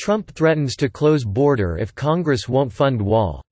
[0.00, 3.42] Trump threatens to close border if Congress won't fund wall.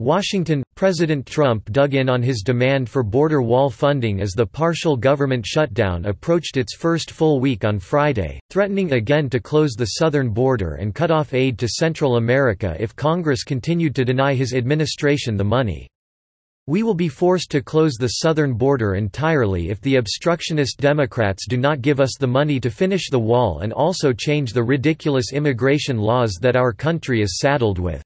[0.00, 4.96] Washington– President Trump dug in on his demand for border wall funding as the partial
[4.96, 10.30] government shutdown approached its first full week on Friday, threatening again to close the southern
[10.30, 15.36] border and cut off aid to Central America if Congress continued to deny his administration
[15.36, 15.86] the money.
[16.68, 21.56] We will be forced to close the southern border entirely if the obstructionist Democrats do
[21.56, 25.96] not give us the money to finish the wall and also change the ridiculous immigration
[25.96, 28.02] laws that our country is saddled with.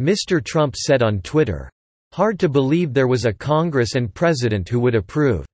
[0.00, 0.42] Mr.
[0.42, 1.70] Trump said on Twitter.
[2.14, 5.44] Hard to believe there was a Congress and president who would approve.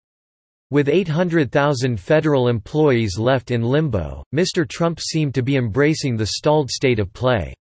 [0.70, 4.68] With 800,000 federal employees left in limbo, Mr.
[4.68, 7.52] Trump seemed to be embracing the stalled state of play.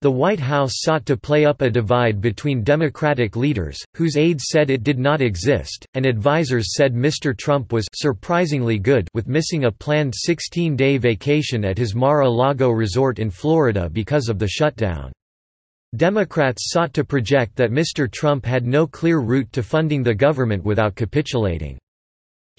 [0.00, 4.70] The White House sought to play up a divide between Democratic leaders, whose aides said
[4.70, 7.36] it did not exist, and advisers said Mr.
[7.36, 13.28] Trump was surprisingly good with missing a planned 16-day vacation at his Mar-a-Lago resort in
[13.28, 15.10] Florida because of the shutdown.
[15.96, 18.08] Democrats sought to project that Mr.
[18.08, 21.76] Trump had no clear route to funding the government without capitulating.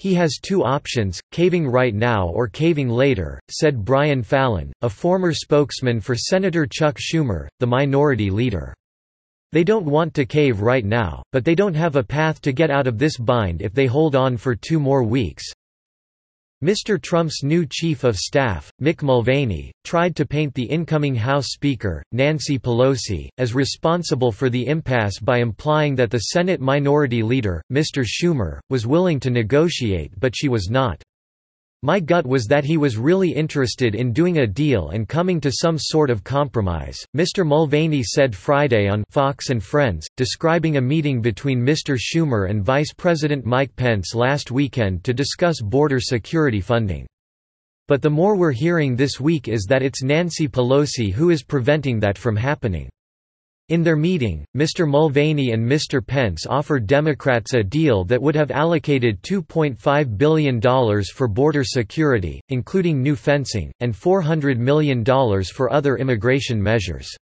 [0.00, 5.34] He has two options, caving right now or caving later, said Brian Fallon, a former
[5.34, 8.74] spokesman for Senator Chuck Schumer, the minority leader.
[9.52, 12.70] They don't want to cave right now, but they don't have a path to get
[12.70, 15.44] out of this bind if they hold on for two more weeks.
[16.62, 17.00] Mr.
[17.00, 22.58] Trump's new chief of staff, Mick Mulvaney, tried to paint the incoming House Speaker, Nancy
[22.58, 28.04] Pelosi, as responsible for the impasse by implying that the Senate Minority Leader, Mr.
[28.06, 31.02] Schumer, was willing to negotiate but she was not.
[31.82, 35.50] My gut was that he was really interested in doing a deal and coming to
[35.50, 37.46] some sort of compromise, Mr.
[37.46, 41.96] Mulvaney said Friday on Fox and Friends, describing a meeting between Mr.
[41.98, 47.06] Schumer and Vice President Mike Pence last weekend to discuss border security funding.
[47.88, 51.98] But the more we're hearing this week is that it's Nancy Pelosi who is preventing
[52.00, 52.90] that from happening.
[53.70, 54.84] In their meeting, Mr.
[54.84, 56.04] Mulvaney and Mr.
[56.04, 63.00] Pence offered Democrats a deal that would have allocated $2.5 billion for border security, including
[63.00, 67.14] new fencing, and $400 million for other immigration measures.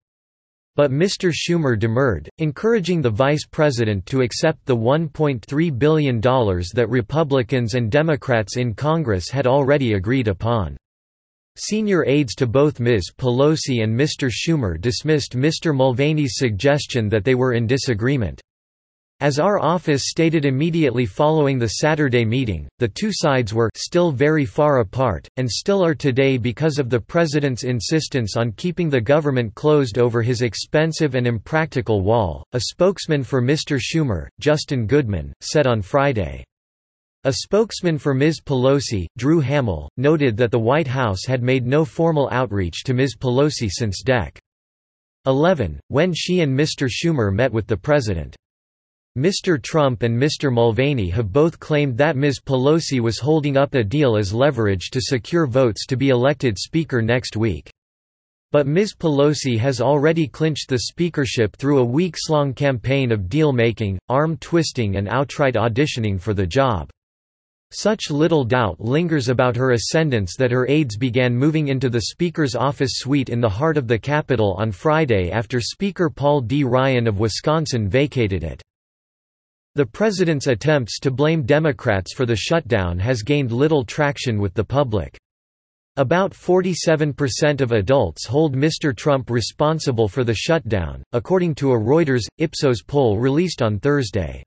[0.75, 1.31] But Mr.
[1.35, 8.57] Schumer demurred, encouraging the vice president to accept the $1.3 billion that Republicans and Democrats
[8.57, 10.79] in Congress had already agreed upon.
[11.59, 13.11] Senior aides to both Ms.
[13.19, 14.31] Pelosi and Mr.
[14.31, 15.75] Schumer dismissed Mr.
[15.75, 18.41] Mulvaney's suggestion that they were in disagreement.
[19.21, 24.45] As our office stated immediately following the Saturday meeting, the two sides were still very
[24.45, 29.53] far apart, and still are today because of the president's insistence on keeping the government
[29.57, 32.45] closed over his expensive and impractical wall.
[32.53, 33.81] A spokesman for Mr.
[33.81, 36.45] Schumer, Justin Goodman, said on Friday.
[37.25, 38.41] A spokesman for Ms.
[38.41, 43.17] Pelosi, Drew Hamill, noted that the White House had made no formal outreach to Ms.
[43.17, 44.39] Pelosi since Dec.
[45.27, 46.89] 11, when she and Mr.
[46.89, 48.37] Schumer met with the president.
[49.19, 49.61] Mr.
[49.61, 50.53] Trump and Mr.
[50.53, 52.39] Mulvaney have both claimed that Ms.
[52.39, 57.03] Pelosi was holding up a deal as leverage to secure votes to be elected Speaker
[57.03, 57.69] next week.
[58.53, 58.95] But Ms.
[58.95, 65.55] Pelosi has already clinched the speakership through a weeks-long campaign of deal-making, arm-twisting and outright
[65.55, 66.89] auditioning for the job.
[67.71, 72.55] Such little doubt lingers about her ascendance that her aides began moving into the Speaker's
[72.55, 76.65] office suite in the heart of the Capitol on Friday after Speaker Paul D.
[76.65, 78.63] Ryan of Wisconsin vacated it.
[79.75, 84.65] The president's attempts to blame Democrats for the shutdown has gained little traction with the
[84.65, 85.19] public.
[85.99, 88.97] About 47% of adults hold Mr.
[88.97, 94.43] Trump responsible for the shutdown, according to a Reuters, Ipsos poll released on Thursday.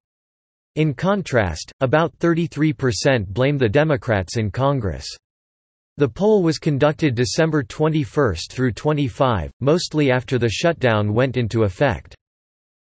[0.75, 5.05] In contrast, about 33% blame the Democrats in Congress.
[5.97, 12.15] The poll was conducted December 21 through 25, mostly after the shutdown went into effect.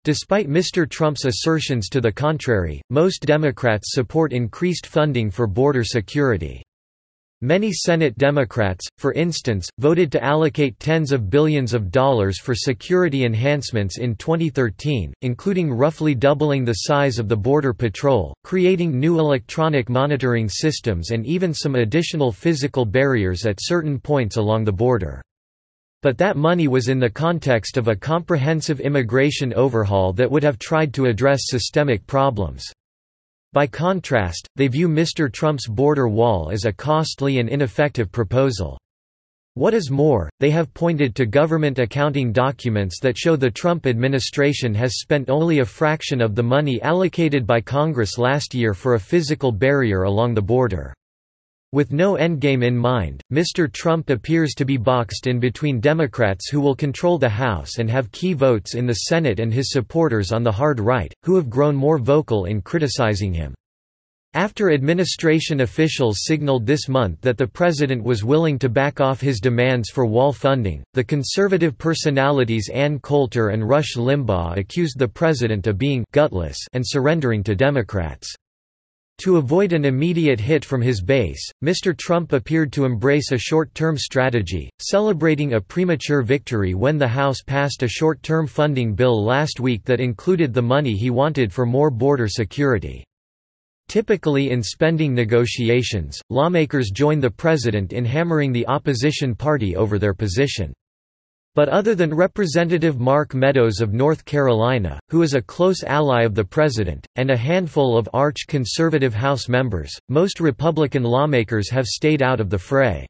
[0.03, 0.91] Despite Mr.
[0.91, 6.65] Trump's assertions to the contrary, most Democrats support increased funding for border security.
[7.41, 13.24] Many Senate Democrats, for instance, voted to allocate tens of billions of dollars for security
[13.24, 19.89] enhancements in 2013, including roughly doubling the size of the Border Patrol, creating new electronic
[19.89, 25.22] monitoring systems and even some additional physical barriers at certain points along the border.
[26.03, 30.59] But that money was in the context of a comprehensive immigration overhaul that would have
[30.59, 32.65] tried to address systemic problems.
[33.59, 35.33] By contrast, they view Mr.
[35.33, 38.78] Trump's border wall as a costly and ineffective proposal.
[39.55, 44.75] What is more, they have pointed to government accounting documents that show the Trump administration
[44.75, 49.01] has spent only a fraction of the money allocated by Congress last year for a
[49.01, 50.95] physical barrier along the border.
[51.70, 53.70] With no endgame in mind, Mr.
[53.70, 58.10] Trump appears to be boxed in between Democrats who will control the House and have
[58.10, 61.76] key votes in the Senate and his supporters on the hard right, who have grown
[61.76, 63.54] more vocal in criticizing him.
[64.32, 69.38] After administration officials signaled this month that the president was willing to back off his
[69.38, 75.66] demands for wall funding, the conservative personalities Ann Coulter and Rush Limbaugh accused the president
[75.66, 78.34] of being «gutless» and surrendering to Democrats.
[79.22, 81.97] To avoid an immediate hit from his base, Mr.
[81.97, 87.82] Trump appeared to embrace a short-term strategy, celebrating a premature victory when the House passed
[87.82, 92.28] a short-term funding bill last week that included the money he wanted for more border
[92.28, 93.03] security.
[93.88, 100.14] Typically in spending negotiations, lawmakers join the president in hammering the opposition party over their
[100.14, 100.72] position.
[101.59, 106.37] But other than Representative Mark Meadows of North Carolina, who is a close ally of
[106.37, 112.39] the president, and a handful of arch-conservative House members, most Republican lawmakers have stayed out
[112.39, 113.09] of the fray.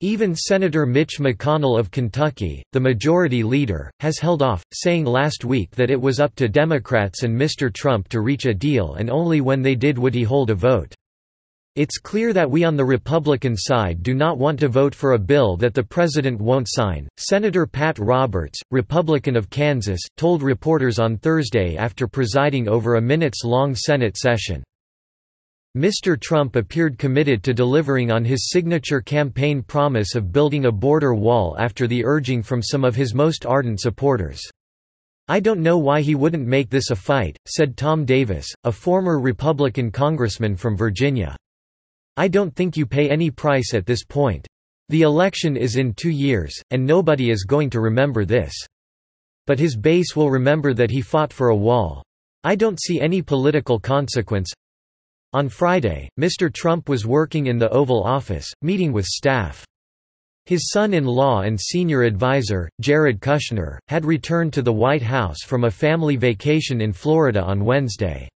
[0.00, 5.70] Even Senator Mitch McConnell of Kentucky, the majority leader, has held off, saying last week
[5.72, 7.70] that it was up to Democrats and Mr.
[7.70, 10.94] Trump to reach a deal and only when they did would he hold a vote.
[11.78, 15.18] It's clear that we on the Republican side do not want to vote for a
[15.18, 21.18] bill that the president won't sign, Senator Pat Roberts, Republican of Kansas, told reporters on
[21.18, 24.64] Thursday after presiding over a minutes-long Senate session.
[25.76, 26.20] Mr.
[26.20, 31.54] Trump appeared committed to delivering on his signature campaign promise of building a border wall
[31.60, 34.42] after the urging from some of his most ardent supporters.
[35.28, 39.20] I don't know why he wouldn't make this a fight, said Tom Davis, a former
[39.20, 41.36] Republican congressman from Virginia.
[42.18, 44.44] I don't think you pay any price at this point.
[44.88, 48.52] The election is in two years, and nobody is going to remember this.
[49.46, 52.02] But his base will remember that he fought for a wall.
[52.42, 54.50] I don't see any political consequence.
[55.32, 56.52] On Friday, Mr.
[56.52, 59.64] Trump was working in the Oval Office, meeting with staff.
[60.46, 65.70] His son-in-law and senior advisor, Jared Kushner, had returned to the White House from a
[65.70, 68.28] family vacation in Florida on Wednesday.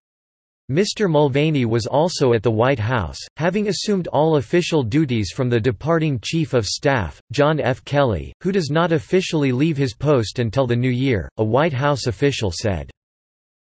[0.71, 1.11] Mr.
[1.11, 6.21] Mulvaney was also at the White House, having assumed all official duties from the departing
[6.23, 7.85] Chief of Staff, John F.
[7.85, 12.07] Kelly, who does not officially leave his post until the new year, a White House
[12.07, 12.89] official said.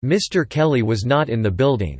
[0.04, 0.46] Mr.
[0.46, 1.98] Kelly was not in the building.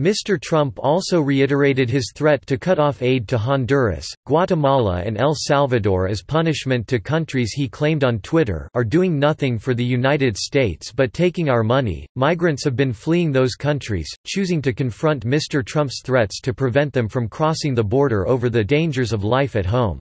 [0.00, 0.40] Mr.
[0.40, 6.08] Trump also reiterated his threat to cut off aid to Honduras, Guatemala and El Salvador
[6.08, 10.90] as punishment to countries he claimed on Twitter are doing nothing for the United States
[10.90, 12.06] but taking our money.
[12.16, 15.62] Migrants have been fleeing those countries, choosing to confront Mr.
[15.62, 19.66] Trump's threats to prevent them from crossing the border over the dangers of life at
[19.66, 19.98] home.